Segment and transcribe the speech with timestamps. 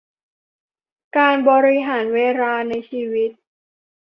[1.17, 3.31] การบริหารเวลาในชีวิต